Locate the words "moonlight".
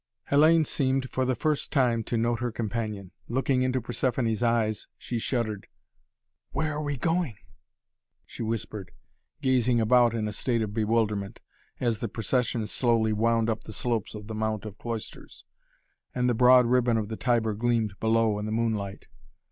18.51-19.07